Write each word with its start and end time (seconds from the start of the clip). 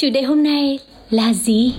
Chủ 0.00 0.10
đề 0.10 0.22
hôm 0.22 0.42
nay 0.42 0.78
là 1.10 1.32
gì? 1.32 1.74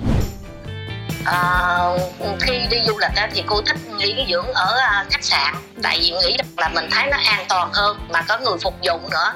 Ờ, 1.26 1.98
khi 2.40 2.54
đi 2.72 2.78
du 2.88 2.94
lịch 3.00 3.16
á, 3.16 3.30
thì 3.34 3.44
cô 3.48 3.62
thích 3.62 3.78
nghỉ 3.98 4.26
dưỡng 4.30 4.46
ở 4.54 4.78
à, 4.78 5.06
khách 5.10 5.24
sạn 5.24 5.56
tại 5.84 5.98
vì 6.02 6.10
nghĩ 6.10 6.38
là 6.58 6.70
mình 6.70 6.86
thấy 6.92 7.08
nó 7.12 7.18
an 7.26 7.46
toàn 7.50 7.70
hơn 7.74 7.98
mà 8.14 8.22
có 8.28 8.40
người 8.40 8.58
phục 8.64 8.74
vụ 8.84 9.00
nữa 9.12 9.34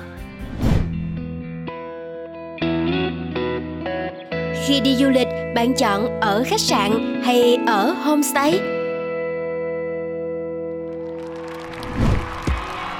Khi 4.67 4.80
đi 4.80 4.95
du 4.95 5.09
lịch, 5.09 5.27
bạn 5.55 5.73
chọn 5.77 6.20
ở 6.22 6.44
khách 6.47 6.61
sạn 6.61 7.22
hay 7.25 7.58
ở 7.67 7.91
homestay? 7.91 8.75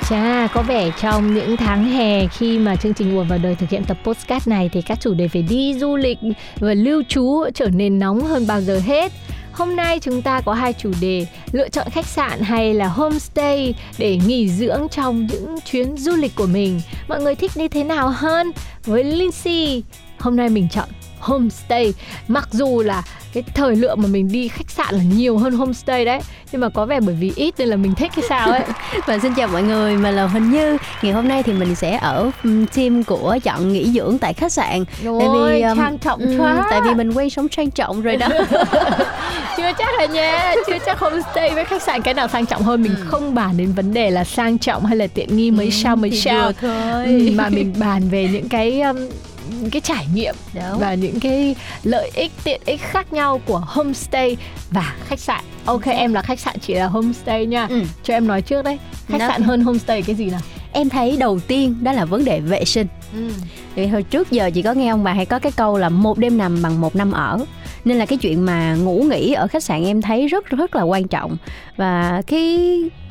Chà, 0.10 0.48
có 0.54 0.62
vẻ 0.62 0.92
trong 1.02 1.34
những 1.34 1.58
tháng 1.58 1.86
hè 1.86 2.28
khi 2.28 2.60
mà 2.60 2.76
chương 2.76 2.94
trình 2.94 3.16
buồn 3.16 3.28
vào 3.28 3.40
đời 3.44 3.56
thực 3.56 3.70
hiện 3.70 3.84
tập 3.84 3.98
podcast 4.04 4.48
này 4.48 4.70
thì 4.74 4.82
các 4.82 5.00
chủ 5.02 5.14
đề 5.14 5.28
về 5.28 5.42
đi 5.42 5.74
du 5.74 5.96
lịch 5.96 6.18
và 6.60 6.74
lưu 6.74 7.04
trú 7.08 7.44
trở 7.54 7.70
nên 7.70 8.00
nóng 8.00 8.22
hơn 8.22 8.48
bao 8.48 8.62
giờ 8.62 8.80
hết. 8.86 9.12
Hôm 9.52 9.76
nay 9.76 10.00
chúng 10.00 10.22
ta 10.22 10.42
có 10.42 10.54
hai 10.54 10.74
chủ 10.74 10.92
đề 11.02 11.28
lựa 11.52 11.70
chọn 11.70 11.88
khách 11.92 12.06
sạn 12.06 12.42
hay 12.42 12.74
là 12.74 12.88
homestay 12.88 13.74
để 13.98 14.20
nghỉ 14.28 14.50
dưỡng 14.50 14.88
trong 14.92 15.28
những 15.28 15.56
chuyến 15.66 15.98
du 15.98 16.16
lịch 16.16 16.36
của 16.36 16.48
mình. 16.48 16.82
Mọi 17.08 17.22
người 17.22 17.36
thích 17.36 17.52
như 17.56 17.68
thế 17.68 17.84
nào 17.84 18.10
hơn? 18.10 18.52
Với 18.86 19.04
Lindsay, 19.04 19.84
hôm 20.20 20.36
nay 20.36 20.50
mình 20.50 20.68
chọn 20.72 20.90
homestay. 21.26 21.94
Mặc 22.28 22.48
dù 22.52 22.82
là 22.82 23.04
cái 23.34 23.44
thời 23.54 23.76
lượng 23.76 24.02
mà 24.02 24.08
mình 24.08 24.32
đi 24.32 24.48
khách 24.48 24.70
sạn 24.70 24.96
là 24.96 25.04
nhiều 25.04 25.38
hơn 25.38 25.54
homestay 25.54 26.06
đấy 26.06 26.20
nhưng 26.52 26.62
mà 26.62 26.70
có 26.70 26.86
vẻ 26.86 27.00
bởi 27.00 27.16
vì 27.16 27.34
ít 27.36 27.54
nên 27.58 27.68
là 27.68 27.76
mình 27.76 27.96
thích 27.96 28.12
hay 28.16 28.26
sao 28.30 28.52
ấy. 28.52 28.62
Và 29.06 29.20
xin 29.20 29.34
chào 29.34 29.48
mọi 29.48 29.64
người, 29.64 29.96
mình 29.96 30.16
là 30.16 30.24
Huỳnh 30.24 30.52
Như. 30.52 30.78
Ngày 31.02 31.14
hôm 31.14 31.28
nay 31.28 31.44
thì 31.44 31.54
mình 31.54 31.76
sẽ 31.76 31.98
ở 31.98 32.32
um, 32.44 32.66
team 32.66 33.04
của 33.04 33.38
chọn 33.44 33.74
nghỉ 33.74 33.92
dưỡng 33.92 34.18
tại 34.18 34.34
khách 34.34 34.52
sạn. 34.52 34.84
Ôi, 35.06 35.62
um, 35.62 35.78
trang 35.78 35.98
trọng 35.98 36.42
quá. 36.42 36.68
Tại 36.70 36.82
vì 36.82 36.94
mình 36.94 37.12
quen 37.14 37.30
sống 37.30 37.50
trang 37.50 37.72
trọng 37.72 38.02
rồi 38.02 38.16
đó. 38.16 38.28
Chưa 39.58 39.72
chắc 39.78 39.90
là 40.00 40.06
nha 40.06 40.56
chưa 40.68 40.78
chắc 40.86 41.00
homestay 41.00 41.52
với 41.52 41.66
khách 41.66 41.82
sạn 41.82 42.02
cái 42.02 42.14
nào 42.14 42.28
sang 42.28 42.46
trọng 42.46 42.62
hơn. 42.62 42.84
Mình 42.84 42.96
không 43.06 43.36
bàn 43.36 43.58
đến 43.58 43.72
vấn 43.72 43.94
đề 43.94 44.10
là 44.10 44.24
sang 44.24 44.58
trọng 44.58 44.86
hay 44.86 44.98
là 44.98 45.08
tiện 45.08 45.38
nghi 45.38 45.52
mấy 45.52 45.72
sao 45.72 45.96
mấy 45.96 46.12
sao. 46.12 46.52
thôi. 46.62 47.06
Ừ, 47.06 47.30
mà 47.34 47.50
mình 47.50 47.74
bàn 47.80 48.10
về 48.10 48.28
những 48.32 48.50
cái 48.50 48.82
um, 48.82 48.98
những 49.62 49.70
cái 49.70 49.82
trải 49.82 50.08
nghiệm 50.14 50.36
Đúng. 50.54 50.80
và 50.80 50.94
những 50.94 51.20
cái 51.20 51.56
lợi 51.84 52.12
ích 52.16 52.32
tiện 52.44 52.62
ích 52.66 52.82
khác 52.82 53.14
nhau 53.14 53.42
của 53.46 53.62
homestay 53.66 54.38
và 54.72 54.94
khách 55.08 55.20
sạn. 55.20 55.44
Ok 55.66 55.86
em 55.86 56.14
là 56.14 56.22
khách 56.22 56.40
sạn 56.40 56.56
chỉ 56.62 56.74
là 56.74 56.88
homestay 56.88 57.46
nha. 57.46 57.68
Ừ. 57.70 57.82
cho 58.04 58.14
em 58.14 58.28
nói 58.28 58.42
trước 58.42 58.66
đấy 58.66 58.80
khách 59.08 59.18
Đó. 59.18 59.28
sạn 59.28 59.42
hơn 59.42 59.62
homestay 59.62 60.02
cái 60.02 60.16
gì 60.16 60.26
nào? 60.26 60.40
Em 60.72 60.90
thấy 60.90 61.18
đầu 61.18 61.40
tiên 61.40 61.76
đó 61.84 61.92
là 61.92 62.06
vấn 62.06 62.26
đề 62.26 62.40
vệ 62.40 62.66
sinh. 62.66 62.88
Thì 63.76 63.88
hồi 63.88 64.04
trước 64.04 64.32
giờ 64.32 64.50
chị 64.54 64.62
có 64.62 64.74
nghe 64.74 64.88
ông 64.88 65.04
bà 65.04 65.14
hay 65.14 65.26
có 65.26 65.40
cái 65.40 65.52
câu 65.52 65.78
là 65.78 65.90
một 65.90 66.18
đêm 66.18 66.38
nằm 66.38 66.62
bằng 66.62 66.82
một 66.82 66.96
năm 66.96 67.12
ở. 67.12 67.46
Nên 67.86 67.98
là 67.98 68.06
cái 68.06 68.18
chuyện 68.18 68.42
mà 68.46 68.76
ngủ 68.76 69.04
nghỉ 69.10 69.34
ở 69.34 69.48
khách 69.48 69.64
sạn 69.64 69.86
em 69.86 70.02
thấy 70.02 70.28
rất 70.28 70.46
rất 70.50 70.76
là 70.76 70.82
quan 70.84 71.08
trọng. 71.08 71.38
Và 71.78 72.22
cái 72.28 72.60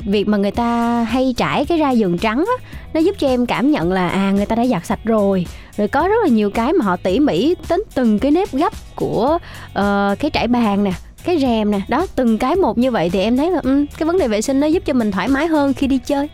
việc 0.07 0.29
mà 0.29 0.39
người 0.39 0.51
ta 0.51 1.03
hay 1.03 1.35
trải 1.37 1.65
cái 1.65 1.79
ra 1.79 1.91
giường 1.91 2.19
trắng 2.19 2.45
á 2.59 2.67
nó 2.95 3.01
giúp 3.01 3.17
cho 3.19 3.29
em 3.29 3.47
cảm 3.47 3.71
nhận 3.71 3.93
là 3.93 4.09
à 4.09 4.31
người 4.31 4.47
ta 4.47 4.57
đã 4.57 4.67
giặt 4.67 4.87
sạch 4.87 5.01
rồi. 5.05 5.47
Rồi 5.77 5.89
có 5.89 6.09
rất 6.09 6.17
là 6.23 6.29
nhiều 6.29 6.51
cái 6.51 6.73
mà 6.73 6.85
họ 6.85 6.97
tỉ 6.97 7.21
mỉ 7.21 7.55
đến 7.69 7.81
từng 7.95 8.19
cái 8.19 8.31
nếp 8.31 8.53
gấp 8.53 8.73
của 8.95 9.39
ờ, 9.75 10.15
cái 10.19 10.31
trải 10.31 10.49
bàn 10.49 10.85
nè 10.85 10.93
cái 11.25 11.39
rèm 11.41 11.71
nè. 11.71 11.81
Đó 11.89 12.07
từng 12.17 12.39
cái 12.39 12.57
một 12.57 12.79
như 12.79 12.91
vậy 12.91 13.11
thì 13.11 13.21
em 13.21 13.37
thấy 13.37 13.51
là 13.51 13.61
ừ, 13.63 13.85
cái 13.99 14.07
vấn 14.07 14.19
đề 14.19 14.29
vệ 14.29 14.43
sinh 14.43 14.61
nó 14.61 14.67
giúp 14.67 14.83
cho 14.87 14.93
mình 14.93 15.13
thoải 15.13 15.29
mái 15.29 15.47
hơn 15.47 15.75
khi 15.75 15.87
đi 15.87 15.99
chơi. 15.99 16.29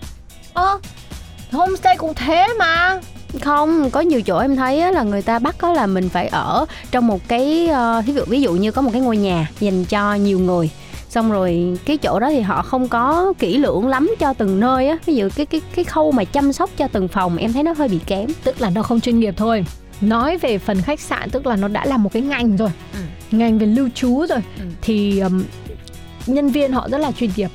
Ơ 0.55 0.79
homestay 1.53 1.97
cũng 1.97 2.15
thế 2.15 2.47
mà. 2.59 3.01
Không 3.41 3.91
có 3.91 4.01
nhiều 4.01 4.23
chỗ 4.23 4.39
em 4.39 4.57
thấy 4.57 4.93
là 4.93 5.03
người 5.03 5.23
ta 5.23 5.39
bắt 5.39 5.55
có 5.59 5.73
là 5.73 5.87
mình 5.87 6.09
phải 6.09 6.29
ở 6.29 6.67
trong 6.91 7.07
một 7.07 7.29
cái 7.29 7.69
ờ, 7.69 8.03
ví 8.07 8.15
dụ 8.15 8.23
ví 8.27 8.41
dụ 8.41 8.53
như 8.53 8.73
có 8.73 8.83
một 8.83 8.91
cái 8.93 9.01
ngôi 9.01 9.17
nhà 9.17 9.49
dành 9.61 9.85
cho 9.85 10.15
nhiều 10.15 10.39
người 10.39 10.71
xong 11.11 11.33
rồi 11.33 11.79
cái 11.85 11.97
chỗ 11.97 12.21
đó 12.21 12.31
thì 12.31 12.41
họ 12.41 12.63
không 12.63 12.89
có 12.89 13.33
kỹ 13.39 13.59
lưỡng 13.59 13.89
lắm 13.89 14.11
cho 14.19 14.33
từng 14.33 14.61
nơi 14.61 14.89
á. 14.89 14.99
Ví 15.07 15.15
dụ 15.15 15.29
cái 15.37 15.47
cái 15.47 15.61
cái 15.75 15.85
khâu 15.85 16.13
mà 16.13 16.25
chăm 16.25 16.53
sóc 16.53 16.71
cho 16.77 16.89
từng 16.89 17.09
phòng 17.09 17.37
em 17.37 17.53
thấy 17.53 17.63
nó 17.63 17.73
hơi 17.79 17.89
bị 17.89 17.99
kém. 18.07 18.31
Tức 18.45 18.61
là 18.61 18.71
nó 18.71 18.83
không 18.83 19.01
chuyên 19.01 19.21
nghiệp 19.21 19.35
thôi. 19.37 19.65
Nói 20.01 20.37
về 20.37 20.59
phần 20.59 20.83
khách 20.83 21.01
sạn 21.01 21.31
tức 21.31 21.47
là 21.47 21.57
nó 21.57 21.69
đã 21.69 21.87
là 21.87 21.97
một 21.97 22.13
cái 22.13 22.23
ngành 22.23 22.57
rồi. 22.57 22.71
Ngành 23.31 23.59
về 23.59 23.67
lưu 23.67 23.89
trú 23.95 24.27
rồi. 24.29 24.43
Ừ. 24.59 24.65
thì 24.83 25.19
um, 25.19 25.45
nhân 26.27 26.49
viên 26.49 26.73
họ 26.73 26.89
rất 26.89 26.99
là 26.99 27.13
chuyên 27.13 27.31
nghiệp. 27.37 27.51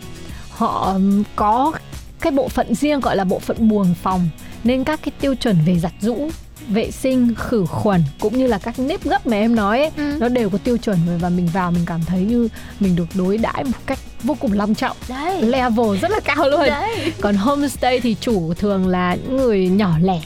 Họ 0.50 0.94
um, 0.94 1.24
có 1.36 1.72
cái 2.20 2.32
bộ 2.32 2.48
phận 2.48 2.76
riêng 2.76 3.00
gọi 3.00 3.16
là 3.16 3.24
bộ 3.24 3.40
phận 3.40 3.70
buồng 3.70 3.94
phòng 4.04 4.30
nên 4.64 4.84
các 4.84 5.00
cái 5.04 5.12
tiêu 5.20 5.36
chuẩn 5.36 5.58
về 5.66 5.80
giặt 5.80 5.94
rũ 6.02 6.30
vệ 6.70 6.92
sinh 6.92 7.34
khử 7.38 7.66
khuẩn 7.66 8.04
cũng 8.20 8.38
như 8.38 8.48
là 8.48 8.58
các 8.58 8.80
nếp 8.80 9.04
gấp 9.04 9.28
mà 9.28 9.38
em 9.38 9.56
nói 9.56 9.80
ấy, 9.80 9.92
Ừ. 9.98 10.18
nó 10.20 10.30
đều 10.30 10.50
có 10.50 10.58
tiêu 10.58 10.78
chuẩn 10.78 10.98
rồi 11.08 11.18
và 11.18 11.30
mình 11.30 11.48
vào 11.54 11.72
mình 11.72 11.84
cảm 11.86 12.02
thấy 12.08 12.20
như 12.22 12.48
mình 12.80 12.96
được 12.96 13.08
đối 13.16 13.38
đãi 13.38 13.64
một 13.64 13.78
cách 13.86 14.00
vô 14.24 14.38
cùng 14.40 14.54
long 14.54 14.76
trọng. 14.76 14.98
Đấy. 15.10 15.42
Level 15.42 15.98
rất 16.02 16.12
là 16.12 16.20
cao 16.20 16.50
luôn. 16.50 16.60
Đấy. 16.68 17.14
Còn 17.22 17.36
homestay 17.36 18.00
thì 18.00 18.16
chủ 18.22 18.54
thường 18.54 18.88
là 18.88 19.16
những 19.16 19.38
người 19.38 19.68
nhỏ 19.68 19.92
lẻ 20.02 20.20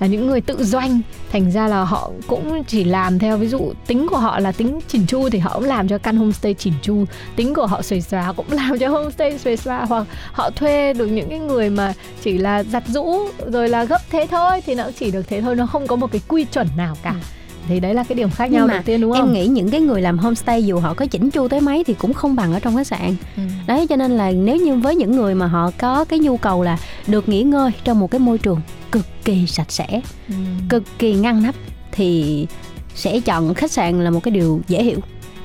là 0.00 0.06
những 0.06 0.26
người 0.26 0.40
tự 0.40 0.64
doanh. 0.64 1.00
Thành 1.32 1.50
ra 1.50 1.68
là 1.68 1.84
họ 1.84 2.10
cũng 2.26 2.64
chỉ 2.64 2.84
làm 2.84 3.18
theo, 3.18 3.36
ví 3.36 3.48
dụ 3.48 3.72
tính 3.86 4.06
của 4.10 4.18
họ 4.18 4.40
là 4.40 4.52
tính 4.52 4.80
chỉnh 4.88 5.06
chu 5.06 5.28
thì 5.30 5.38
họ 5.38 5.54
cũng 5.54 5.64
làm 5.64 5.88
cho 5.88 5.98
căn 5.98 6.16
homestay 6.16 6.54
chỉnh 6.54 6.72
chu. 6.82 7.04
Tính 7.36 7.54
của 7.54 7.66
họ 7.66 7.82
xuề 7.82 8.00
xóa 8.00 8.32
cũng 8.32 8.46
làm 8.52 8.78
cho 8.78 8.88
homestay 8.88 9.38
xuề 9.38 9.56
xóa 9.56 9.84
hoặc 9.84 10.06
họ 10.32 10.50
thuê 10.50 10.92
được 10.92 11.06
những 11.06 11.28
cái 11.30 11.38
người 11.38 11.70
mà 11.70 11.92
chỉ 12.22 12.38
là 12.38 12.64
giặt 12.64 12.82
rũ 12.86 13.18
rồi 13.52 13.68
là 13.68 13.84
gấp 13.84 14.00
thế 14.10 14.26
thôi 14.30 14.60
thì 14.66 14.74
nó 14.74 14.84
chỉ 14.98 15.10
được 15.10 15.28
thế 15.28 15.40
thôi, 15.40 15.56
nó 15.56 15.66
không 15.66 15.86
có 15.86 15.96
một 15.96 16.12
cái 16.12 16.20
quy 16.28 16.44
chuẩn 16.44 16.68
nào 16.76 16.96
cả. 17.02 17.10
Ừ 17.10 17.43
thì 17.68 17.80
đấy 17.80 17.94
là 17.94 18.04
cái 18.04 18.16
điểm 18.16 18.30
khác 18.30 18.44
Nhưng 18.44 18.52
nhau 18.52 18.68
đầu 18.68 18.80
tiên 18.84 19.00
đúng 19.00 19.12
không 19.12 19.20
em 19.26 19.32
nghĩ 19.32 19.46
những 19.46 19.70
cái 19.70 19.80
người 19.80 20.02
làm 20.02 20.18
homestay 20.18 20.64
dù 20.64 20.78
họ 20.78 20.94
có 20.94 21.06
chỉnh 21.06 21.30
chu 21.30 21.48
tới 21.48 21.60
mấy 21.60 21.84
thì 21.84 21.94
cũng 21.94 22.12
không 22.12 22.36
bằng 22.36 22.52
ở 22.52 22.58
trong 22.60 22.76
khách 22.76 22.86
sạn 22.86 23.16
Ừ. 23.36 23.42
đấy 23.66 23.86
cho 23.86 23.96
nên 23.96 24.10
là 24.16 24.30
nếu 24.30 24.56
như 24.56 24.74
với 24.74 24.96
những 24.96 25.16
người 25.16 25.34
mà 25.34 25.46
họ 25.46 25.70
có 25.78 26.04
cái 26.04 26.18
nhu 26.18 26.36
cầu 26.36 26.62
là 26.62 26.78
được 27.06 27.28
nghỉ 27.28 27.42
ngơi 27.42 27.70
trong 27.84 28.00
một 28.00 28.10
cái 28.10 28.18
môi 28.18 28.38
trường 28.38 28.60
cực 28.92 29.06
kỳ 29.24 29.46
sạch 29.46 29.72
sẽ 29.72 30.00
Ừ. 30.28 30.34
cực 30.68 30.82
kỳ 30.98 31.14
ngăn 31.14 31.42
nắp 31.42 31.54
thì 31.92 32.46
sẽ 32.94 33.20
chọn 33.20 33.54
khách 33.54 33.70
sạn 33.72 34.04
là 34.04 34.10
một 34.10 34.20
cái 34.22 34.32
điều 34.32 34.60
dễ 34.68 34.82
hiểu 34.82 34.98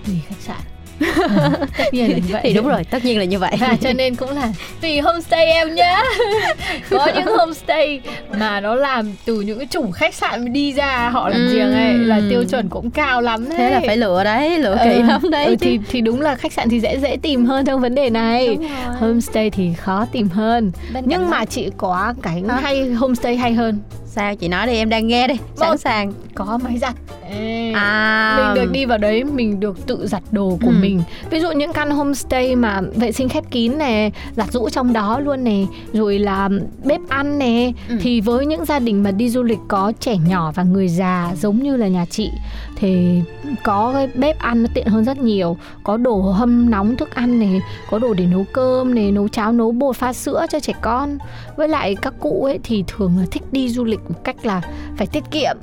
tùy 0.06 0.16
khách 0.30 0.36
sạn 0.48 0.58
Ừ, 1.00 1.50
tất 1.78 1.84
nhiên 1.94 2.12
là 2.12 2.18
như 2.18 2.24
vậy. 2.34 2.42
thì 2.44 2.54
đúng 2.54 2.68
rồi 2.68 2.84
tất 2.84 3.06
nhiên 3.06 3.18
là 3.20 3.24
như 3.24 3.40
vậy. 3.40 3.52
À, 3.62 3.76
cho 3.82 3.94
nên 3.94 4.16
cũng 4.16 4.30
là 4.30 4.52
tùy 4.82 5.00
homestay 5.00 5.46
em 5.46 5.76
nhá. 5.76 6.02
Có 6.90 7.08
những 7.16 7.38
homestay 7.38 8.02
mà 8.38 8.60
nó 8.62 8.76
làm 8.76 9.12
từ 9.26 9.42
những 9.42 9.58
cái 9.58 9.68
chủ 9.68 9.92
khách 9.92 10.16
sạn 10.16 10.54
đi 10.54 10.74
ra 10.74 11.10
họ 11.10 11.30
làm 11.30 11.40
Ừm. 11.42 11.50
riêng 11.54 11.74
ấy 11.74 11.94
là 11.94 12.22
tiêu 12.30 12.44
chuẩn 12.52 12.70
cũng 12.70 12.92
cao 12.92 13.22
lắm 13.22 13.46
đấy 13.50 13.58
thế 13.58 13.70
là 13.70 13.82
phải 13.86 13.98
lựa 13.98 14.24
đấy 14.24 14.60
lựa 14.60 14.78
kỹ 14.84 14.90
Ừ, 14.90 15.02
lắm 15.04 15.22
đấy 15.32 15.46
ừ, 15.46 15.52
chứ. 15.60 15.66
thì 15.66 15.80
thì 15.90 16.02
đúng 16.02 16.22
là 16.22 16.36
khách 16.36 16.54
sạn 16.54 16.70
thì 16.70 16.80
dễ 16.80 17.00
dễ 17.00 17.18
tìm 17.22 17.46
hơn 17.46 17.66
trong 17.66 17.82
vấn 17.82 17.96
đề 17.96 18.10
này. 18.10 18.58
Homestay 19.00 19.50
thì 19.50 19.70
khó 19.78 20.06
tìm 20.12 20.30
hơn. 20.30 20.72
Bên 20.94 21.04
nhưng 21.08 21.30
mà 21.30 21.38
đó- 21.40 21.46
chị 21.50 21.70
có 21.78 22.14
cái 22.22 22.44
hay 22.62 22.90
homestay 22.94 23.38
hay 23.38 23.54
hơn 23.54 23.80
sao 24.20 24.36
chị 24.36 24.48
nói 24.48 24.68
đi 24.68 24.74
em 24.78 24.90
đang 24.90 25.08
nghe 25.08 25.28
đây 25.28 25.38
sẵn 25.56 25.70
Một. 25.70 25.78
sàng 25.78 26.14
có 26.36 26.60
máy 26.64 26.78
giặt 26.78 26.96
Ê. 27.32 27.72
à 27.76 28.36
mình 28.56 28.64
được 28.66 28.72
đi 28.72 28.86
vào 28.86 28.98
đấy 28.98 29.24
mình 29.24 29.60
được 29.60 29.88
tự 29.88 30.08
giặt 30.08 30.24
đồ 30.32 30.58
của 30.62 30.70
Ừ. 30.72 30.76
mình 30.82 31.02
ví 31.30 31.40
dụ 31.40 31.52
những 31.52 31.74
căn 31.74 31.90
homestay 31.92 32.56
mà 32.56 32.82
vệ 32.96 33.12
sinh 33.12 33.30
khép 33.30 33.44
kín 33.52 33.78
nè 33.78 34.10
giặt 34.36 34.52
rũ 34.52 34.70
trong 34.70 34.94
đó 34.94 35.20
luôn 35.20 35.44
nè 35.44 35.64
rồi 35.94 36.20
là 36.20 36.50
bếp 36.84 37.02
ăn 37.10 37.40
nè 37.40 37.72
Ừ. 37.90 37.98
thì 38.02 38.22
với 38.22 38.46
những 38.46 38.66
gia 38.66 38.80
đình 38.80 39.04
mà 39.04 39.12
đi 39.12 39.30
du 39.30 39.44
lịch 39.44 39.60
có 39.68 39.92
trẻ 40.00 40.16
nhỏ 40.28 40.52
và 40.56 40.64
người 40.64 40.88
già 40.88 41.32
giống 41.42 41.64
như 41.64 41.76
là 41.76 41.88
nhà 41.88 42.06
chị 42.10 42.30
thì 42.76 43.22
có 43.64 43.92
cái 43.94 44.10
bếp 44.16 44.40
ăn 44.40 44.64
nó 44.64 44.70
tiện 44.74 44.88
hơn 44.88 45.04
rất 45.04 45.18
nhiều 45.18 45.58
có 45.84 45.98
đồ 45.98 46.22
hâm 46.22 46.70
nóng 46.70 46.96
thức 46.96 47.16
ăn 47.16 47.40
này 47.40 47.62
có 47.90 48.00
đồ 48.00 48.14
để 48.14 48.26
nấu 48.26 48.46
cơm 48.54 48.96
này 48.96 49.12
nấu 49.12 49.28
cháo 49.28 49.52
nấu 49.52 49.72
bột 49.72 49.96
pha 49.96 50.14
sữa 50.14 50.46
cho 50.52 50.60
trẻ 50.60 50.74
con 50.82 51.18
với 51.56 51.68
lại 51.68 51.96
các 52.02 52.14
cụ 52.20 52.44
ấy 52.44 52.60
thì 52.64 52.84
thường 52.88 53.18
là 53.20 53.26
thích 53.32 53.44
đi 53.52 53.70
du 53.70 53.84
lịch 53.84 54.00
một 54.10 54.20
cách 54.24 54.46
là 54.46 54.62
phải 54.98 55.08
tiết 55.08 55.24
kiệm 55.32 55.58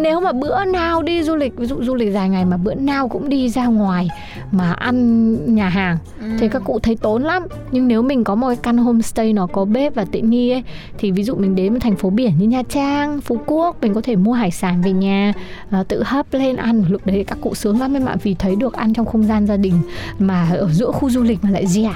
nếu 0.00 0.20
mà 0.20 0.32
bữa 0.32 0.64
nào 0.64 1.02
đi 1.02 1.22
du 1.22 1.36
lịch 1.36 1.56
ví 1.56 1.66
dụ 1.66 1.82
du 1.82 1.94
lịch 1.94 2.12
dài 2.12 2.28
ngày 2.28 2.44
mà 2.44 2.56
bữa 2.56 2.74
nào 2.74 3.08
cũng 3.08 3.28
đi 3.28 3.48
ra 3.48 3.66
ngoài 3.66 4.08
mà 4.52 4.72
ăn 4.72 5.54
nhà 5.54 5.68
hàng 5.68 5.98
ừ. 6.20 6.26
thì 6.38 6.48
các 6.48 6.62
cụ 6.64 6.78
thấy 6.78 6.96
tốn 6.96 7.22
lắm 7.22 7.42
nhưng 7.70 7.88
nếu 7.88 8.02
mình 8.02 8.24
có 8.24 8.34
một 8.34 8.46
cái 8.46 8.56
căn 8.56 8.76
homestay 8.76 9.32
nó 9.32 9.46
có 9.46 9.64
bếp 9.64 9.94
và 9.94 10.04
tiện 10.12 10.30
nghi 10.30 10.50
ấy 10.50 10.62
thì 10.98 11.10
ví 11.10 11.24
dụ 11.24 11.34
mình 11.34 11.54
đến 11.54 11.72
một 11.72 11.78
thành 11.82 11.96
phố 11.96 12.10
biển 12.10 12.32
như 12.38 12.46
nha 12.46 12.62
trang 12.68 13.20
phú 13.20 13.38
quốc 13.46 13.76
mình 13.80 13.94
có 13.94 14.00
thể 14.00 14.16
mua 14.16 14.32
hải 14.32 14.50
sản 14.50 14.82
về 14.82 14.92
nhà 14.92 15.32
uh, 15.80 15.88
tự 15.88 16.02
hấp 16.02 16.26
lên 16.34 16.56
ăn 16.56 16.84
lúc 16.88 17.06
đấy 17.06 17.24
các 17.26 17.38
cụ 17.40 17.54
sướng 17.54 17.80
lắm 17.80 17.96
em 17.96 18.04
ạ 18.04 18.16
vì 18.22 18.34
thấy 18.34 18.56
được 18.56 18.74
ăn 18.74 18.94
trong 18.94 19.06
không 19.06 19.24
gian 19.24 19.46
gia 19.46 19.56
đình 19.56 19.74
mà 20.18 20.48
ở 20.50 20.68
giữa 20.72 20.90
khu 20.90 21.10
du 21.10 21.22
lịch 21.22 21.38
mà 21.42 21.50
lại 21.50 21.66
rẻ 21.66 21.92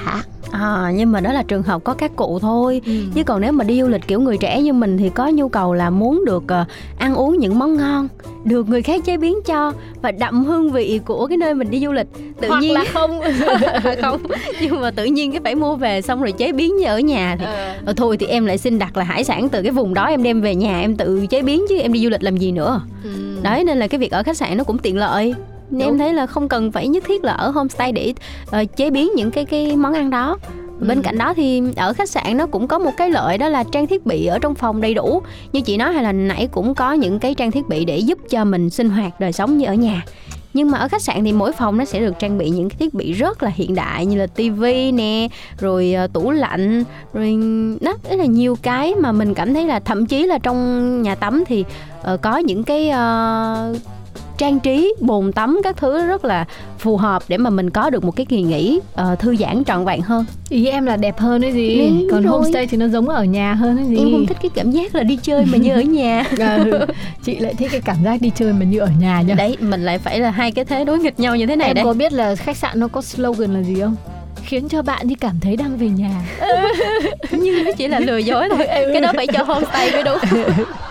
À, 0.51 0.93
nhưng 0.95 1.13
mà 1.13 1.21
đó 1.21 1.33
là 1.33 1.43
trường 1.43 1.63
hợp 1.63 1.85
có 1.85 1.95
các 1.95 2.17
cụ 2.17 2.39
thôi 2.39 2.81
ừ. 2.87 2.93
chứ 3.15 3.25
còn 3.25 3.41
nếu 3.41 3.53
mà 3.53 3.65
đi 3.65 3.81
du 3.81 3.89
lịch 3.89 4.09
kiểu 4.09 4.21
người 4.21 4.37
trẻ 4.39 4.63
như 4.63 4.73
mình 4.73 4.99
thì 4.99 5.09
có 5.09 5.29
nhu 5.29 5.49
cầu 5.49 5.75
là 5.75 5.91
muốn 5.91 6.25
được 6.27 6.43
uh, 6.63 6.69
ăn 6.99 7.15
uống 7.15 7.39
những 7.59 7.77
món 7.77 7.77
ngon 7.77 8.09
được 8.45 8.69
người 8.69 8.83
khác 8.83 9.01
chế 9.05 9.17
biến 9.17 9.39
cho 9.45 9.73
và 10.03 10.11
đậm 10.11 10.45
hương 10.45 10.71
vị 10.73 11.01
của 11.05 11.27
cái 11.27 11.37
nơi 11.37 11.55
mình 11.55 11.71
đi 11.71 11.81
du 11.81 11.93
lịch. 11.93 12.07
Tự 12.41 12.49
Hoặc 12.49 12.61
nhiên 12.61 12.73
là 12.73 12.85
không. 12.93 13.21
Không. 14.03 14.23
Nhưng 14.61 14.81
mà 14.81 14.91
tự 14.91 15.05
nhiên 15.05 15.33
cái 15.33 15.41
phải 15.45 15.55
mua 15.55 15.77
về 15.77 16.03
xong 16.03 16.21
rồi 16.21 16.33
chế 16.33 16.53
biến 16.53 16.77
như 16.77 16.87
ở 16.87 16.99
nhà 16.99 17.37
thì 17.39 17.45
ờ. 17.87 17.93
thôi 17.97 18.17
thì 18.17 18.27
em 18.27 18.47
lại 18.47 18.59
xin 18.59 18.79
đặt 18.79 18.97
là 18.97 19.05
hải 19.05 19.25
sản 19.25 19.49
từ 19.49 19.63
cái 19.63 19.73
vùng 19.73 19.95
đó 19.95 20.05
em 20.05 20.23
đem 20.23 20.41
về 20.41 20.55
nhà 20.55 20.81
em 20.81 20.97
tự 20.97 21.27
chế 21.31 21.43
biến 21.43 21.65
chứ 21.69 21.79
em 21.79 21.93
đi 21.93 22.01
du 22.05 22.11
lịch 22.11 22.23
làm 22.23 22.37
gì 22.37 22.53
nữa. 22.53 22.81
Ừ. 23.05 23.11
đấy 23.43 23.65
nên 23.65 23.79
là 23.79 23.87
cái 23.87 23.99
việc 23.99 24.13
ở 24.13 24.23
khách 24.23 24.37
sạn 24.37 24.59
nó 24.59 24.65
cũng 24.65 24.79
tiện 24.79 24.97
lợi. 24.97 25.35
Đúng. 25.71 25.81
em 25.81 25.99
thấy 25.99 26.15
là 26.15 26.27
không 26.27 26.49
cần 26.49 26.73
phải 26.73 26.89
nhất 26.89 27.05
thiết 27.07 27.25
là 27.25 27.33
ở 27.33 27.51
homestay 27.51 27.93
để 27.93 28.15
uh, 28.63 28.77
chế 28.77 28.91
biến 28.91 29.11
những 29.15 29.31
cái 29.31 29.45
cái 29.45 29.77
món 29.77 29.93
ăn 29.93 30.11
đó 30.11 30.39
Ừ. 30.81 30.87
bên 30.89 31.03
cạnh 31.03 31.19
đó 31.19 31.35
thì 31.35 31.63
ở 31.77 31.93
khách 31.93 32.11
sạn 32.11 32.37
nó 32.37 32.47
cũng 32.47 32.69
có 32.69 32.79
một 32.79 32.91
cái 32.97 33.11
lợi 33.11 33.39
đó 33.39 33.49
là 33.49 33.65
trang 33.73 33.87
thiết 33.87 34.07
bị 34.07 34.27
ở 34.27 34.39
trong 34.39 34.55
phòng 34.55 34.81
đầy 34.81 34.95
đủ 34.95 35.23
như 35.53 35.61
chị 35.61 35.77
nói 35.77 35.93
hay 35.93 36.03
là 36.03 36.13
nãy 36.13 36.49
cũng 36.53 36.75
có 36.75 36.93
những 36.93 37.19
cái 37.19 37.35
trang 37.35 37.51
thiết 37.51 37.69
bị 37.69 37.85
để 37.85 37.99
giúp 37.99 38.19
cho 38.31 38.45
mình 38.45 38.71
sinh 38.71 38.91
hoạt 38.91 39.21
đời 39.21 39.33
sống 39.33 39.59
như 39.59 39.67
ở 39.67 39.75
nhà 39.75 40.05
nhưng 40.55 40.71
mà 40.71 40.79
ở 40.79 40.89
khách 40.89 41.03
sạn 41.03 41.25
thì 41.25 41.33
mỗi 41.33 41.53
phòng 41.53 41.79
nó 41.79 41.85
sẽ 41.85 42.01
được 42.01 42.19
trang 42.19 42.39
bị 42.39 42.51
những 42.51 42.69
cái 42.69 42.77
thiết 42.79 42.95
bị 42.95 43.13
rất 43.13 43.43
là 43.43 43.51
hiện 43.55 43.75
đại 43.75 44.07
như 44.07 44.17
là 44.17 44.27
tivi 44.27 44.93
nè 44.93 45.29
rồi 45.59 45.95
uh, 46.05 46.13
tủ 46.13 46.31
lạnh 46.31 46.85
rồi 47.13 47.39
đó 47.81 47.95
rất 48.11 48.17
là 48.17 48.25
nhiều 48.25 48.57
cái 48.63 48.95
mà 48.95 49.13
mình 49.13 49.35
cảm 49.35 49.55
thấy 49.55 49.65
là 49.65 49.81
thậm 49.81 50.07
chí 50.07 50.27
là 50.27 50.39
trong 50.39 51.03
nhà 51.03 51.15
tắm 51.15 51.45
thì 51.47 51.65
uh, 52.15 52.23
có 52.23 52.39
những 52.39 52.65
cái 52.65 52.89
uh, 52.89 53.77
trang 54.39 54.61
trí 54.61 54.95
bồn 55.01 55.33
tắm 55.33 55.61
các 55.65 55.77
thứ 55.77 56.07
rất 56.07 56.25
là 56.25 56.45
phù 56.79 56.97
hợp 56.97 57.23
để 57.29 57.37
mà 57.37 57.51
mình 57.51 57.71
có 57.71 57.91
được 57.91 58.05
một 58.05 58.17
cái 58.17 58.27
kỳ 58.27 58.43
nghỉ 58.43 58.81
uh, 58.93 59.19
thư 59.19 59.37
giãn 59.37 59.65
trọn 59.65 59.85
vẹn 59.85 60.01
hơn. 60.01 60.25
Ý 60.49 60.67
em 60.67 60.87
là 60.87 60.97
đẹp 60.97 61.19
hơn 61.19 61.41
đấy 61.41 61.53
gì. 61.53 61.77
Nên 61.79 62.09
còn 62.11 62.23
thôi. 62.23 62.33
homestay 62.33 62.67
thì 62.67 62.77
nó 62.77 62.89
giống 62.89 63.09
ở 63.09 63.25
nhà 63.25 63.55
hơn 63.55 63.77
đấy 63.77 63.87
gì. 63.89 63.97
Em 63.97 64.13
không 64.13 64.27
thích 64.27 64.37
cái 64.43 64.51
cảm 64.55 64.71
giác 64.71 64.95
là 64.95 65.03
đi 65.03 65.19
chơi 65.23 65.45
mà 65.45 65.59
như 65.59 65.73
ở 65.73 65.81
nhà. 65.81 66.25
Ừ. 66.59 66.87
chị 67.25 67.37
lại 67.37 67.55
thích 67.55 67.69
cái 67.73 67.81
cảm 67.81 67.97
giác 68.05 68.21
đi 68.21 68.31
chơi 68.35 68.53
mà 68.53 68.65
như 68.65 68.79
ở 68.79 68.89
nhà 69.01 69.23
nha 69.23 69.35
đấy 69.35 69.57
mình 69.61 69.85
lại 69.85 69.99
phải 69.99 70.21
là 70.21 70.31
hai 70.31 70.53
cái 70.53 70.65
thế 70.65 70.85
đối 70.85 70.99
nghịch 70.99 71.21
nhau 71.21 71.37
như 71.37 71.47
thế 71.47 71.57
này 71.57 71.69
em 71.69 71.75
đấy. 71.75 71.85
có 71.85 71.93
biết 71.93 72.13
là 72.13 72.35
khách 72.35 72.57
sạn 72.57 72.81
nó 72.81 72.89
có 72.89 73.03
slogan 73.03 73.55
là 73.55 73.63
gì 73.63 73.81
không 73.81 73.97
khiến 74.49 74.69
cho 74.69 74.83
bạn 74.83 75.09
đi 75.09 75.15
cảm 75.15 75.41
thấy 75.41 75.57
đang 75.57 75.77
về 75.77 75.89
nhà. 75.89 76.23
Nhưng 77.31 77.65
nó 77.65 77.71
chỉ 77.77 77.89
là 77.89 77.99
lừa 77.99 78.17
dối 78.17 78.49
thôi 78.57 78.67
cái 78.69 79.01
đó 79.01 79.13
phải 79.17 79.27
cho 79.27 79.43
homestay 79.43 79.93
mới 79.93 80.03
đúng. 80.03 80.19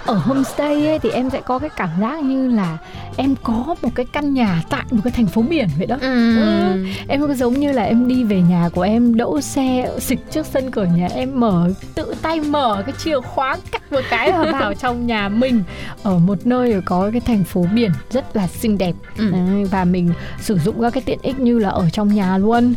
Ở 0.05 0.13
homestay 0.13 0.87
ấy, 0.87 0.99
thì 0.99 1.09
em 1.09 1.29
sẽ 1.29 1.41
có 1.41 1.59
cái 1.59 1.69
cảm 1.75 1.89
giác 2.01 2.23
như 2.23 2.47
là 2.51 2.77
em 3.17 3.35
có 3.43 3.75
một 3.81 3.89
cái 3.95 4.05
căn 4.13 4.33
nhà 4.33 4.63
tại 4.69 4.83
một 4.91 5.01
cái 5.03 5.13
thành 5.15 5.27
phố 5.27 5.41
biển 5.41 5.67
vậy 5.77 5.87
đó. 5.87 5.97
Ừ. 6.01 6.41
Ừ. 6.41 6.85
em 7.07 7.27
có 7.27 7.33
giống 7.33 7.53
như 7.53 7.71
là 7.71 7.83
em 7.83 8.07
đi 8.07 8.23
về 8.23 8.41
nhà 8.41 8.69
của 8.73 8.81
em 8.81 9.15
đỗ 9.15 9.41
xe 9.41 9.91
xịch 9.99 10.19
trước 10.31 10.45
sân 10.45 10.71
cửa 10.71 10.85
nhà 10.85 11.07
em 11.13 11.39
mở 11.39 11.69
tự 11.95 12.15
tay 12.21 12.39
mở 12.39 12.83
cái 12.85 12.95
chìa 13.03 13.19
khóa 13.21 13.57
cắt 13.71 13.91
một 13.91 14.01
cái 14.09 14.31
và 14.31 14.51
vào 14.59 14.73
trong 14.73 15.07
nhà 15.07 15.29
mình. 15.29 15.63
Ở 16.03 16.17
một 16.17 16.45
nơi 16.45 16.81
có 16.85 17.09
cái 17.11 17.21
thành 17.21 17.43
phố 17.43 17.65
biển 17.73 17.91
rất 18.11 18.35
là 18.35 18.47
xinh 18.47 18.77
đẹp. 18.77 18.93
Ừ. 19.17 19.31
và 19.71 19.85
mình 19.85 20.13
sử 20.41 20.57
dụng 20.57 20.81
các 20.81 20.93
cái 20.93 21.03
tiện 21.05 21.19
ích 21.21 21.39
như 21.39 21.59
là 21.59 21.69
ở 21.69 21.89
trong 21.89 22.15
nhà 22.15 22.37
luôn 22.37 22.73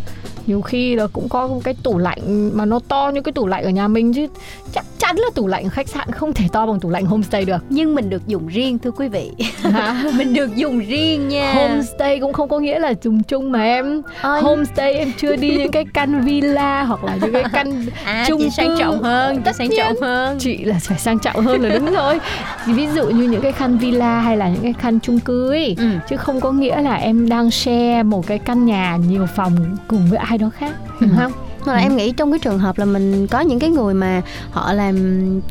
nhiều 0.47 0.61
khi 0.61 0.95
là 0.95 1.07
cũng 1.07 1.29
có 1.29 1.47
một 1.47 1.61
cái 1.65 1.75
tủ 1.83 1.99
lạnh 1.99 2.51
mà 2.55 2.65
nó 2.65 2.81
to 2.89 3.11
như 3.15 3.21
cái 3.21 3.33
tủ 3.33 3.47
lạnh 3.47 3.65
ở 3.65 3.71
nhà 3.71 3.89
mình 3.89 4.13
chứ 4.13 4.27
chắc 4.73 4.85
chắn 4.99 5.17
là 5.17 5.31
tủ 5.35 5.47
lạnh 5.47 5.69
khách 5.69 5.89
sạn 5.89 6.13
không 6.13 6.33
thể 6.33 6.45
to 6.53 6.67
bằng 6.67 6.81
tủ 6.81 6.91
lạnh 6.91 7.05
homestay 7.05 7.45
được. 7.45 7.65
Nhưng 7.69 7.95
mình 7.95 8.11
được 8.11 8.27
dùng 8.27 8.47
riêng 8.47 8.79
thưa 8.79 8.91
quý 8.91 9.09
vị. 9.09 9.31
Mình 10.17 10.35
được 10.35 10.57
dùng 10.57 10.79
riêng 10.79 11.29
nha. 11.29 11.53
Homestay 11.55 12.21
cũng 12.21 12.33
không 12.33 12.49
có 12.49 12.59
nghĩa 12.59 12.79
là 12.79 12.95
dùng 13.03 13.23
chung 13.23 13.53
mà 13.53 13.63
em. 13.63 14.03
Ôi. 14.23 14.41
homestay 14.43 14.95
em 14.95 15.13
chưa 15.19 15.37
đi 15.37 15.57
những 15.57 15.71
cái 15.71 15.85
căn 15.95 16.25
villa 16.25 16.83
hoặc 16.83 17.05
là 17.05 17.17
những 17.23 17.33
cái 17.33 17.45
căn 17.53 17.87
à, 18.05 18.25
chung 18.29 18.41
chị 18.41 18.51
sang 18.51 18.77
trọng 18.79 19.03
hơn 19.03 19.43
tất 19.45 19.57
sang 19.57 19.69
trọng 19.77 20.01
hơn. 20.03 20.39
Chị 20.39 20.65
là 20.65 20.79
phải 20.83 20.99
sang 20.99 21.19
trọng 21.19 21.45
hơn 21.45 21.63
là 21.63 21.79
đúng 21.79 21.95
rồi. 21.95 22.19
Ví 22.67 22.87
dụ 22.95 23.07
như 23.07 23.29
những 23.29 23.43
cái 23.43 23.53
căn 23.53 23.79
villa 23.79 24.21
hay 24.21 24.37
là 24.37 24.49
những 24.49 24.63
cái 24.63 24.75
căn 24.83 25.01
chung 25.01 25.21
cư 25.21 25.51
ấy 25.51 25.77
ừ. 25.79 25.85
chứ 26.09 26.17
không 26.17 26.41
có 26.41 26.53
nghĩa 26.53 26.83
là 26.83 26.95
em 26.95 27.29
đang 27.29 27.51
share 27.51 28.03
một 28.03 28.27
cái 28.27 28.39
căn 28.39 28.67
nhà 28.67 28.97
nhiều 29.09 29.27
phòng 29.37 29.77
cùng 29.89 30.07
với 30.11 30.19
ai 30.19 30.30
đó 30.39 30.51
khác 30.59 30.75
ừ. 31.01 31.07
không 31.17 31.33
là 31.65 31.75
ừ. 31.75 31.81
em 31.81 31.97
nghĩ 31.97 32.13
trong 32.13 32.33
cái 32.33 32.39
trường 32.39 32.59
hợp 32.59 32.79
là 32.79 32.85
mình 32.85 33.27
có 33.27 33.41
những 33.41 33.59
cái 33.59 33.71
người 33.71 33.95
mà 33.95 34.23
họ 34.51 34.73
làm 34.73 34.97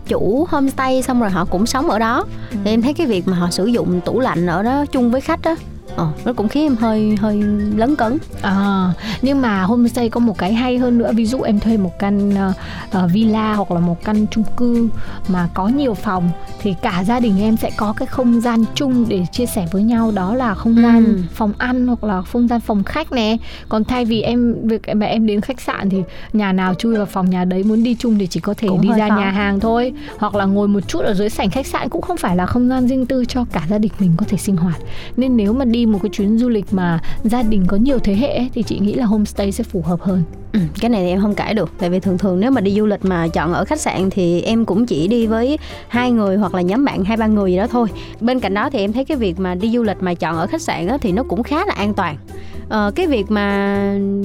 chủ 0.07 0.47
homestay 0.49 1.01
xong 1.01 1.21
rồi 1.21 1.29
họ 1.29 1.45
cũng 1.45 1.65
sống 1.65 1.89
ở 1.89 1.99
đó 1.99 2.25
ừ. 2.51 2.57
thì 2.63 2.71
em 2.71 2.81
thấy 2.81 2.93
cái 2.93 3.07
việc 3.07 3.27
mà 3.27 3.37
họ 3.37 3.49
sử 3.51 3.65
dụng 3.65 4.01
tủ 4.01 4.19
lạnh 4.19 4.47
ở 4.47 4.63
đó 4.63 4.85
chung 4.91 5.11
với 5.11 5.21
khách 5.21 5.41
đó 5.41 5.55
ờ, 5.99 6.07
nó 6.25 6.33
cũng 6.33 6.47
khiến 6.47 6.63
em 6.63 6.75
hơi 6.75 7.15
hơi 7.15 7.41
lấn 7.75 7.95
cấn. 7.95 8.17
À, 8.41 8.93
nhưng 9.21 9.41
mà 9.41 9.63
homestay 9.63 10.09
có 10.09 10.19
một 10.19 10.37
cái 10.37 10.53
hay 10.53 10.77
hơn 10.77 10.97
nữa. 10.97 11.11
Ví 11.15 11.25
dụ 11.25 11.41
em 11.41 11.59
thuê 11.59 11.77
một 11.77 11.99
căn 11.99 12.29
uh, 12.29 13.11
villa 13.13 13.53
hoặc 13.53 13.71
là 13.71 13.79
một 13.79 14.03
căn 14.03 14.27
chung 14.31 14.43
cư 14.57 14.89
mà 15.27 15.49
có 15.53 15.67
nhiều 15.67 15.93
phòng 15.93 16.29
thì 16.61 16.75
cả 16.81 17.03
gia 17.03 17.19
đình 17.19 17.41
em 17.41 17.57
sẽ 17.57 17.69
có 17.77 17.93
cái 17.93 18.05
không 18.05 18.41
gian 18.41 18.63
chung 18.75 19.05
để 19.09 19.25
chia 19.31 19.45
sẻ 19.45 19.67
với 19.71 19.83
nhau. 19.83 20.11
Đó 20.15 20.35
là 20.35 20.55
không 20.55 20.75
gian 20.75 21.05
ừ. 21.05 21.17
phòng 21.33 21.53
ăn 21.57 21.87
hoặc 21.87 22.03
là 22.03 22.21
không 22.21 22.47
gian 22.47 22.59
phòng 22.59 22.83
khách 22.83 23.11
nè. 23.11 23.37
Còn 23.69 23.83
thay 23.83 24.05
vì 24.05 24.21
em 24.21 24.55
việc 24.67 24.81
mà 24.95 25.05
em 25.05 25.25
đến 25.25 25.41
khách 25.41 25.61
sạn 25.61 25.89
thì 25.89 26.03
nhà 26.33 26.51
nào 26.53 26.73
chui 26.73 26.97
vào 26.97 27.05
phòng 27.05 27.29
nhà 27.29 27.45
đấy 27.45 27.63
muốn 27.63 27.83
đi 27.83 27.95
chung 27.99 28.19
thì 28.19 28.27
chỉ 28.27 28.39
có 28.39 28.53
thể 28.57 28.67
cũng 28.67 28.81
đi 28.81 28.89
ra 28.97 29.09
khó. 29.09 29.15
nhà 29.15 29.31
hàng 29.31 29.59
thôi. 29.59 29.93
Hoặc 30.17 30.35
là 30.35 30.45
ngồi 30.45 30.67
một 30.67 30.79
chút 30.87 30.99
ở 30.99 31.13
dưới 31.13 31.29
sảnh 31.29 31.49
khách 31.49 31.67
sạn 31.67 31.89
cũng 31.89 32.01
không 32.01 32.17
phải 32.17 32.35
là 32.35 32.45
không 32.45 32.69
gian 32.69 32.87
riêng 32.87 33.05
tư 33.05 33.25
cho 33.25 33.45
cả 33.51 33.63
gia 33.69 33.77
đình 33.77 33.91
mình 33.99 34.11
có 34.17 34.25
thể 34.29 34.37
sinh 34.37 34.57
hoạt. 34.57 34.77
Nên 35.17 35.37
nếu 35.37 35.53
mà 35.53 35.65
đi 35.65 35.85
một 35.91 35.99
cái 36.03 36.09
chuyến 36.09 36.37
du 36.37 36.49
lịch 36.49 36.65
mà 36.71 36.99
gia 37.23 37.41
đình 37.41 37.65
có 37.67 37.77
nhiều 37.77 37.99
thế 37.99 38.15
hệ 38.15 38.35
ấy, 38.35 38.49
thì 38.53 38.63
chị 38.63 38.79
nghĩ 38.79 38.93
là 38.93 39.05
homestay 39.05 39.51
sẽ 39.51 39.63
phù 39.63 39.81
hợp 39.81 40.01
hơn. 40.01 40.23
Ừ, 40.53 40.59
cái 40.79 40.89
này 40.89 41.03
thì 41.03 41.09
em 41.09 41.21
không 41.21 41.35
cãi 41.35 41.53
được. 41.53 41.71
Tại 41.79 41.89
vì 41.89 41.99
thường 41.99 42.17
thường 42.17 42.39
nếu 42.39 42.51
mà 42.51 42.61
đi 42.61 42.71
du 42.71 42.85
lịch 42.85 43.05
mà 43.05 43.27
chọn 43.27 43.53
ở 43.53 43.65
khách 43.65 43.81
sạn 43.81 44.09
thì 44.09 44.41
em 44.41 44.65
cũng 44.65 44.85
chỉ 44.85 45.07
đi 45.07 45.27
với 45.27 45.59
hai 45.87 46.11
người 46.11 46.37
hoặc 46.37 46.55
là 46.55 46.61
nhóm 46.61 46.85
bạn 46.85 47.03
hai 47.03 47.17
ba 47.17 47.27
người 47.27 47.51
gì 47.51 47.57
đó 47.57 47.67
thôi. 47.67 47.87
Bên 48.19 48.39
cạnh 48.39 48.53
đó 48.53 48.69
thì 48.69 48.79
em 48.79 48.93
thấy 48.93 49.05
cái 49.05 49.17
việc 49.17 49.39
mà 49.39 49.55
đi 49.55 49.71
du 49.71 49.83
lịch 49.83 49.97
mà 49.99 50.13
chọn 50.13 50.37
ở 50.37 50.47
khách 50.47 50.61
sạn 50.61 50.87
đó 50.87 50.97
thì 51.01 51.11
nó 51.11 51.23
cũng 51.23 51.43
khá 51.43 51.65
là 51.65 51.73
an 51.73 51.93
toàn. 51.93 52.17
Ờ, 52.69 52.91
cái 52.95 53.07
việc 53.07 53.31
mà, 53.31 53.77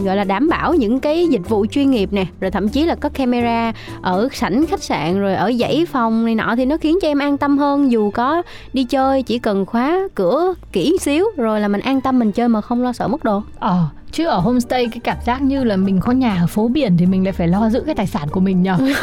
gọi 0.05 0.17
là, 0.17 0.25
đảm 0.25 0.49
bảo 0.49 0.75
những 0.75 1.00
cái 1.00 1.26
dịch 1.29 1.49
vụ 1.49 1.67
chuyên 1.70 1.91
nghiệp 1.91 2.08
nè, 2.13 2.27
rồi 2.41 2.51
thậm 2.51 2.69
chí 2.69 2.84
là 2.84 2.94
có 2.94 3.08
camera 3.08 3.72
ở 4.03 4.29
sảnh 4.32 4.67
khách 4.67 4.82
sạn, 4.82 5.20
rồi 5.20 5.34
ở 5.34 5.53
dãy 5.60 5.86
phòng 5.93 6.24
này 6.24 6.34
nọ 6.34 6.55
thì 6.56 6.65
nó 6.65 6.77
khiến 6.77 6.98
cho 7.03 7.08
em 7.08 7.19
an 7.19 7.39
tâm 7.39 7.58
hơn. 7.58 7.93
Dù 7.93 8.10
có 8.10 8.43
đi 8.72 8.84
chơi, 8.84 9.22
chỉ 9.22 9.39
cần 9.39 9.67
khóa 9.67 10.08
cửa 10.15 10.55
kỹ 10.72 10.96
xíu, 11.01 11.27
rồi 11.36 11.60
là 11.60 11.69
mình 11.69 11.81
an 11.81 12.01
tâm, 12.01 12.19
mình 12.19 12.32
chơi 12.32 12.48
mà 12.48 12.60
không 12.60 12.82
lo 12.82 12.93
sợ 12.93 13.08
mất 13.08 13.24
đồ. 13.24 13.43
Ờ 13.58 13.84
chứ 14.14 14.26
ở 14.26 14.38
homestay 14.38 14.86
cái 14.86 15.00
cảm 15.04 15.16
giác 15.26 15.42
như 15.42 15.64
là 15.64 15.76
mình 15.76 16.00
có 16.00 16.12
nhà 16.12 16.36
ở 16.40 16.46
phố 16.46 16.68
biển 16.68 16.96
thì 16.96 17.06
mình 17.06 17.24
lại 17.24 17.32
phải 17.32 17.48
lo 17.48 17.70
giữ 17.70 17.82
cái 17.86 17.94
tài 17.94 18.06
sản 18.06 18.28
của 18.28 18.40
mình 18.40 18.62
nhở? 18.62 18.76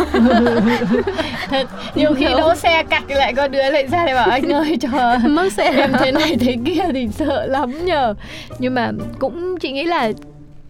Thật 1.50 1.68
nhiều 1.96 2.14
khi 2.18 2.26
đỗ 2.26 2.56
xe 2.56 2.84
thì 3.08 3.16
lại 3.16 3.34
có 3.34 3.48
đứa 3.48 3.72
lại 3.72 3.88
ra 3.88 4.06
để 4.06 4.14
bảo 4.14 4.30
anh 4.30 4.54
ơi 4.54 4.78
cho 4.82 5.18
mất 5.30 5.54
xe. 5.54 5.64
em 5.64 5.92
thế 6.00 6.12
này 6.12 6.38
thế 6.40 6.58
kia 6.66 6.84
thì 6.94 7.08
sợ 7.08 7.46
lắm 7.46 7.86
nhờ 7.86 8.14
nhưng 8.60 8.74
mà 8.74 8.92
cũng 9.20 9.60
chị 9.60 9.72
nghĩ 9.72 9.84
là 9.84 10.12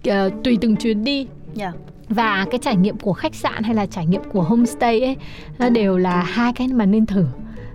uh, 0.10 0.44
tùy 0.44 0.58
từng 0.62 0.76
chuyến 0.76 1.04
đi. 1.04 1.28
Yeah 1.58 1.74
dạ. 1.76 1.80
và 2.10 2.46
cái 2.52 2.60
trải 2.62 2.76
nghiệm 2.76 2.98
của 2.98 3.14
khách 3.14 3.36
sạn 3.36 3.64
hay 3.64 3.76
là 3.76 3.86
trải 3.86 4.06
nghiệm 4.06 4.22
của 4.34 4.42
homestay 4.42 5.02
ấy 5.02 5.16
nó 5.60 5.70
đều 5.70 5.98
là 5.98 6.24
hai 6.24 6.54
cái 6.54 6.68
mà 6.68 6.86
nên 6.86 7.06
thử 7.06 7.26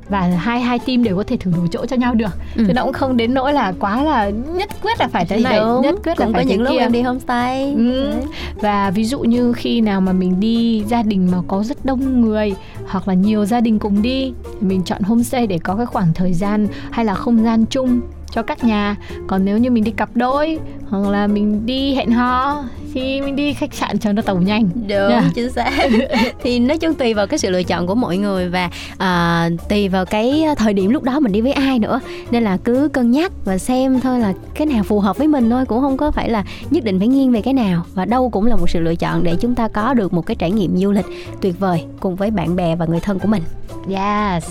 và 0.09 0.21
hai 0.21 0.61
hai 0.61 0.79
team 0.79 1.03
đều 1.03 1.17
có 1.17 1.25
thể 1.27 1.37
thử 1.37 1.51
đổi 1.57 1.69
chỗ 1.71 1.87
cho 1.87 1.97
nhau 1.97 2.15
được 2.15 2.31
ừ. 2.57 2.65
chứ 2.67 2.73
nó 2.73 2.85
cũng 2.85 2.93
không 2.93 3.17
đến 3.17 3.35
nỗi 3.35 3.53
là 3.53 3.73
quá 3.81 4.05
là 4.05 4.29
nhất 4.31 4.69
quyết 4.83 5.01
là 5.01 5.09
phải 5.09 5.27
thế 5.27 5.41
này 5.41 5.59
đúng. 5.61 5.83
nhất 5.83 5.95
quyết 6.05 6.15
cũng 6.17 6.27
là 6.27 6.33
phải 6.33 6.45
có 6.45 6.51
những 6.51 6.63
lúc 6.63 6.73
kia. 6.73 6.79
em 6.79 6.93
đi 6.93 7.03
homestay 7.03 7.75
ừ. 7.77 8.13
và 8.61 8.91
ví 8.91 9.05
dụ 9.05 9.21
như 9.21 9.53
khi 9.53 9.81
nào 9.81 10.01
mà 10.01 10.13
mình 10.13 10.41
đi 10.41 10.85
gia 10.89 11.03
đình 11.03 11.31
mà 11.31 11.39
có 11.49 11.63
rất 11.63 11.85
đông 11.85 12.21
người 12.21 12.55
hoặc 12.87 13.09
là 13.09 13.15
nhiều 13.15 13.45
gia 13.45 13.61
đình 13.61 13.79
cùng 13.79 14.03
đi 14.03 14.33
thì 14.45 14.67
mình 14.67 14.83
chọn 14.85 15.03
homestay 15.03 15.47
để 15.47 15.59
có 15.59 15.75
cái 15.77 15.87
khoảng 15.87 16.13
thời 16.15 16.33
gian 16.33 16.69
hay 16.91 17.05
là 17.05 17.15
không 17.15 17.45
gian 17.45 17.67
chung 17.67 18.01
cho 18.37 18.43
các 18.43 18.65
nhà. 18.65 18.97
Còn 19.27 19.45
nếu 19.45 19.59
như 19.59 19.71
mình 19.71 19.85
đi 19.85 19.91
cặp 19.91 20.09
đôi 20.15 20.59
hoặc 20.89 21.09
là 21.09 21.27
mình 21.27 21.67
đi 21.67 21.95
hẹn 21.95 22.11
hò 22.11 22.65
thì 22.95 23.21
mình 23.21 23.37
đi 23.37 23.53
khách 23.53 23.75
sạn 23.75 23.99
cho 23.99 24.13
nó 24.13 24.23
tàu 24.23 24.37
nhanh. 24.37 24.69
Đúng 24.75 25.11
Yeah. 25.11 25.25
chính 25.35 25.53
xác. 25.53 25.71
Thì 26.43 26.59
nói 26.59 26.79
chung 26.79 26.95
tùy 26.95 27.15
vào 27.15 27.27
cái 27.27 27.39
sự 27.39 27.51
lựa 27.51 27.63
chọn 27.63 27.87
của 27.87 27.95
mọi 27.95 28.17
người 28.17 28.49
và 28.49 28.71
à, 28.99 29.49
tùy 29.69 29.89
vào 29.89 30.05
cái 30.05 30.45
thời 30.57 30.73
điểm 30.73 30.91
lúc 30.91 31.03
đó 31.03 31.21
mình 31.21 31.33
đi 31.33 31.41
với 31.41 31.53
ai 31.53 31.79
nữa. 31.79 32.01
Nên 32.31 32.43
là 32.43 32.57
cứ 32.57 32.89
cân 32.93 33.11
nhắc 33.11 33.33
và 33.45 33.59
xem 33.59 34.01
thôi 34.01 34.21
là 34.21 34.33
cái 34.55 34.67
nào 34.67 34.83
phù 34.83 35.01
hợp 35.01 35.19
với 35.19 35.29
mình 35.29 35.51
thôi 35.51 35.65
cũng 35.67 35.81
không 35.81 35.97
có 35.97 36.11
phải 36.11 36.31
là 36.31 36.45
nhất 36.71 36.85
định 36.85 36.99
phải 36.99 37.09
nghiêng 37.09 37.33
về 37.33 37.43
cái 37.43 37.55
nào. 37.55 37.85
Và 37.95 38.05
đâu 38.05 38.31
cũng 38.31 38.47
là 38.47 38.57
một 38.57 38.71
sự 38.71 38.81
lựa 38.81 38.95
chọn 38.95 39.25
để 39.25 39.37
chúng 39.41 39.55
ta 39.55 39.69
có 39.69 39.95
được 39.95 40.13
một 40.13 40.27
cái 40.27 40.35
trải 40.35 40.51
nghiệm 40.51 40.77
du 40.77 40.93
lịch 40.93 41.07
tuyệt 41.41 41.59
vời 41.59 41.85
cùng 42.01 42.17
với 42.17 42.31
bạn 42.31 42.57
bè 42.57 42.77
và 42.77 42.87
người 42.87 43.01
thân 43.01 43.19
của 43.19 43.29
mình 43.29 43.43
Yes, 43.91 44.45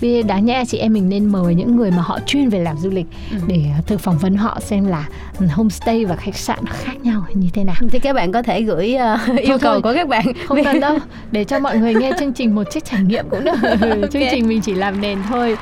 vì 0.00 0.22
đáng 0.22 0.44
nhẽ 0.44 0.64
chị 0.68 0.78
em 0.78 0.92
mình 0.92 1.08
nên 1.08 1.26
mời 1.26 1.54
những 1.54 1.76
người 1.76 1.90
mà 1.90 2.02
họ 2.02 2.18
chuyên 2.26 2.48
về 2.48 2.58
làm 2.58 2.76
du 2.78 2.90
lịch 2.90 3.06
Ừ. 3.30 3.36
để 3.46 3.64
thử 3.86 3.96
phỏng 3.98 4.18
vấn 4.18 4.36
họ 4.36 4.58
xem 4.60 4.86
là 4.86 5.08
homestay 5.52 6.04
và 6.04 6.16
khách 6.16 6.36
sạn 6.36 6.58
khác 6.66 6.92
nhau 7.02 7.24
như 7.34 7.48
thế 7.52 7.64
nào. 7.64 7.74
thì 7.90 7.98
các 7.98 8.12
bạn 8.12 8.32
có 8.32 8.42
thể 8.42 8.62
gửi 8.62 8.94
ờ, 8.94 9.18
yêu 9.42 9.58
cầu 9.58 9.72
thôi. 9.72 9.82
của 9.82 9.92
các 9.94 10.08
bạn 10.08 10.24
Không 10.48 10.64
cần 10.64 10.80
đâu, 10.80 10.98
để 11.32 11.44
cho 11.44 11.58
mọi 11.58 11.78
người 11.78 11.94
nghe 11.94 12.12
chương 12.18 12.32
trình 12.32 12.54
một 12.54 12.64
chiếc 12.72 12.84
trải 12.84 13.00
nghiệm 13.02 13.24
cũng 13.30 13.44
được. 13.44 13.54
chương 14.12 14.22
trình 14.30 14.48
mình 14.48 14.60
chỉ 14.60 14.74
làm 14.74 15.00
nền 15.00 15.18
thôi. 15.28 15.56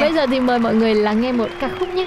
Bây 0.00 0.12
giờ 0.14 0.26
thì 0.26 0.40
mời 0.40 0.58
mọi 0.58 0.74
người 0.74 0.94
lắng 0.94 1.20
nghe 1.20 1.32
một 1.32 1.48
ca 1.60 1.70
khúc 1.78 1.88
nhé. 1.94 2.06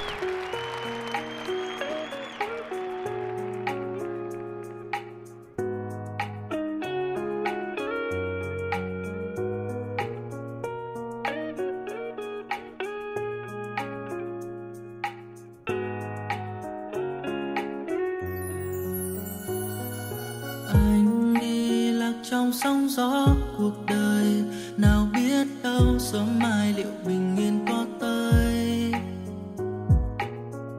Trong 22.50 22.58
sóng 22.58 22.89
gió 22.89 23.27
cuộc 23.58 23.86
đời. 23.88 24.44
Nào 24.77 25.08
biết 25.13 25.48
đâu 25.63 26.00
sớm 26.00 26.39
mai 26.39 26.74
liệu 26.77 26.91
bình 27.06 27.36
yên 27.38 27.65
có 27.68 27.86
tới. 28.00 28.91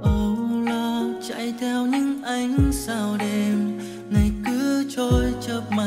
Âu 0.02 0.36
lo 0.66 1.02
chạy 1.28 1.54
theo 1.60 1.86
những 1.86 2.22
ánh 2.22 2.58
sao 2.72 3.16
đêm. 3.18 3.78
Ngày 4.10 4.30
cứ 4.46 4.84
trôi 4.96 5.34
chớp 5.40 5.62
mắt 5.70 5.79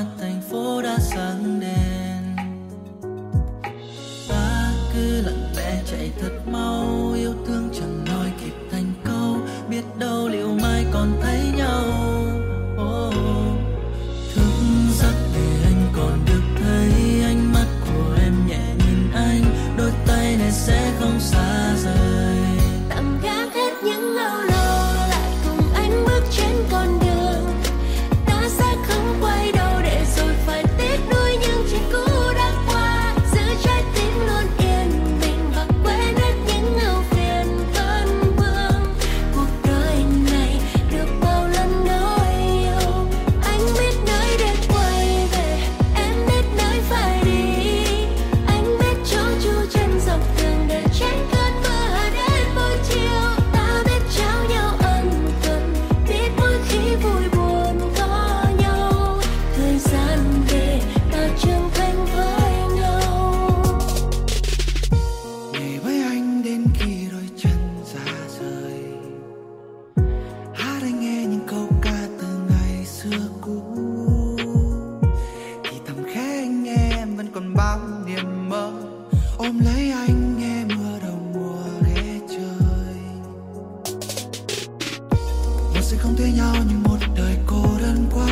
không 86.03 86.15
thấy 86.15 86.31
nhau 86.31 86.55
như 86.69 86.75
một 86.83 86.97
đời 87.17 87.37
cô 87.45 87.63
đơn 87.81 88.05
quá. 88.13 88.27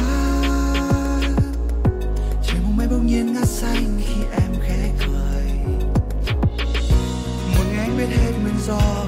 Trời 2.43 2.59
mong 2.63 2.77
mây 2.77 2.87
bỗng 2.87 3.07
nhiên 3.07 3.33
ngát 3.33 3.47
xanh 3.47 3.99
khi 3.99 4.21
em 4.31 4.51
khẽ 4.61 4.89
cười. 4.99 5.43
Một 7.57 7.63
ngày 7.71 7.79
anh 7.79 7.97
biết 7.97 8.07
hết 8.09 8.31
nguyên 8.41 8.55
do 8.67 9.05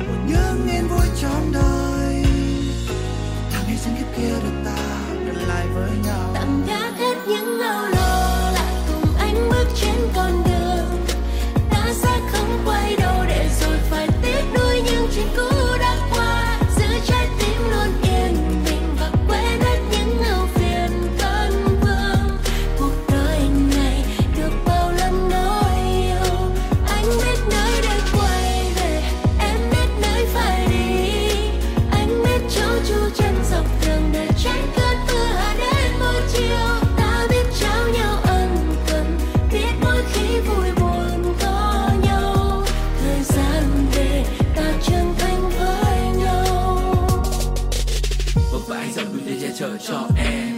chở 49.63 49.77
cho 49.77 50.07
em. 50.17 50.49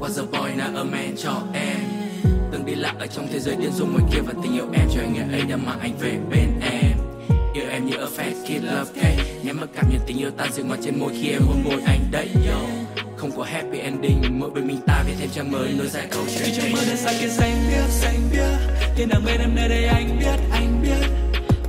Was 0.00 0.18
a 0.18 0.24
boy, 0.32 0.54
not 0.56 0.74
a 0.74 0.84
man, 0.84 1.14
cho 1.16 1.42
em. 1.54 1.78
Từng 2.52 2.66
đi 2.66 2.74
lạc 2.74 2.94
ở 2.98 3.06
trong 3.06 3.28
thế 3.32 3.40
giới 3.40 3.56
điên 3.56 3.70
rồ 3.72 3.86
ngoài 3.86 4.04
kia 4.12 4.20
và 4.20 4.32
tình 4.42 4.54
yêu 4.54 4.64
em, 4.72 4.88
cho 4.94 5.00
anh 5.00 5.12
ngày 5.14 5.40
ấy 5.40 5.42
đã 5.48 5.56
mang 5.56 5.80
anh 5.80 5.92
về 6.00 6.18
bên 6.30 6.60
em. 6.60 6.98
Yêu 7.54 7.64
em 7.70 7.86
như 7.86 7.96
a 7.96 8.06
fat 8.16 8.32
kid, 8.44 8.64
love 8.64 8.92
cake. 8.94 9.24
Nhắm 9.42 9.60
mắt 9.60 9.66
cảm 9.74 9.84
nhận 9.90 10.00
tình 10.06 10.18
yêu 10.18 10.30
tan 10.30 10.52
dừng 10.52 10.68
ngọt 10.68 10.76
trên 10.84 11.00
môi 11.00 11.12
khi 11.12 11.30
em 11.30 11.42
hôn 11.42 11.64
môi 11.64 11.82
anh 11.86 12.00
đấy, 12.10 12.28
yo. 12.48 12.60
Không 13.16 13.30
có 13.36 13.42
happy 13.42 13.78
ending, 13.78 14.22
mỗi 14.40 14.50
bên 14.50 14.66
mình 14.66 14.80
ta 14.86 15.02
viết 15.06 15.14
thêm 15.18 15.28
trang 15.34 15.52
mới, 15.52 15.72
nối 15.78 15.86
dài 15.86 16.06
câu 16.10 16.22
chuyện. 16.26 16.42
Vì 16.44 16.52
trong 16.56 16.64
tình. 16.64 16.72
mơ 16.72 16.96
xa 16.96 17.12
kia, 17.20 17.28
xanh 17.28 17.56
biếc 17.70 17.88
xanh 17.88 18.20
biếc. 18.32 18.86
Thiên 18.96 19.08
đàng 19.08 19.24
bên 19.24 19.40
em, 19.40 19.54
nơi 19.54 19.68
đây 19.68 19.84
anh 19.84 20.18
biết 20.20 20.38
anh 20.52 20.82
biết. 20.82 21.08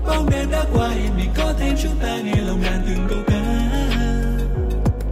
Bóng 0.07 0.29
đêm 0.31 0.51
đã 0.51 0.65
qua 0.73 0.91
yên 0.93 1.17
bình 1.17 1.29
có 1.37 1.53
thêm 1.59 1.75
chúng 1.83 1.95
ta, 2.01 2.17
nghe 2.23 2.41
lòng 2.47 2.63
đàn 2.63 2.81
từng 2.85 3.07
câu 3.09 3.19
ca. 3.27 3.37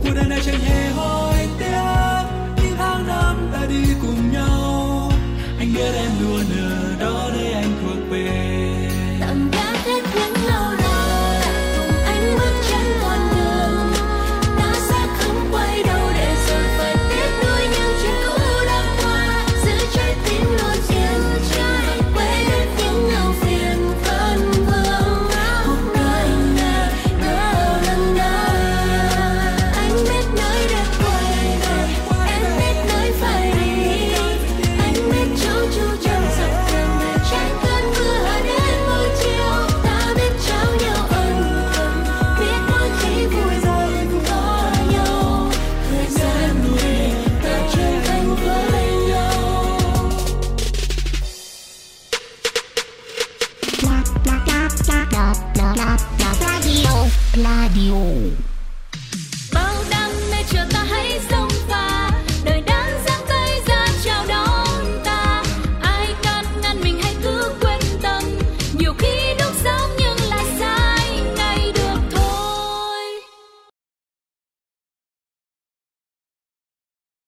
Cuộc 0.04 0.12
đời 0.16 0.26
này 0.30 0.40
chẳng 0.46 0.60
hề 0.60 0.90
hối 0.90 1.35